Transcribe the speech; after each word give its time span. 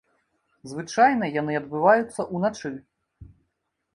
Звычайна 0.71 1.25
яны 1.41 1.53
адбываюцца 1.59 2.21
ўначы. 2.37 2.71